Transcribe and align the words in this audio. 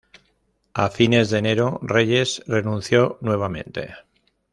A 0.85 0.87
fines 0.95 1.29
de 1.29 1.37
enero, 1.37 1.79
Reyes 1.83 2.41
renunció 2.47 3.19
nuevamente. 3.21 3.93